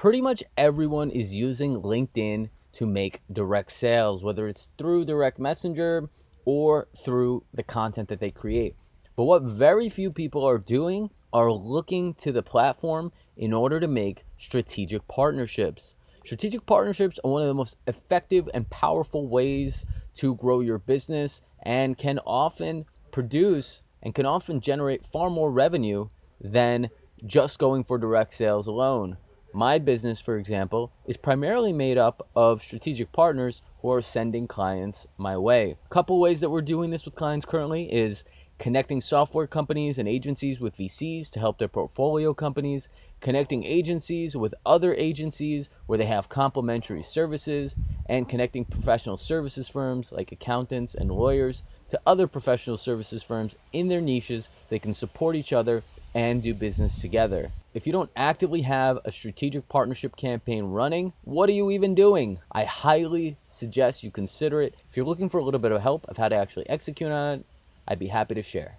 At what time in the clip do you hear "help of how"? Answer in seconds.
65.82-66.28